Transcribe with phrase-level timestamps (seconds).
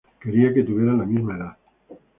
[0.19, 1.57] Quería que tuvieran la misma edad.